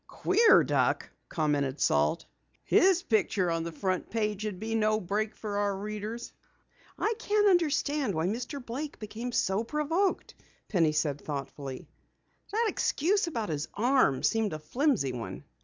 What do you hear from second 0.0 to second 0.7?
"Queer